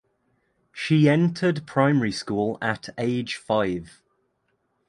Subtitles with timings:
[0.71, 4.01] She entered primary school at age five.